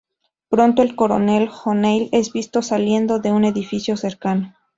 [0.49, 4.55] Pronto, el Coronel O'Neill es visto saliendo de un edificio cercano.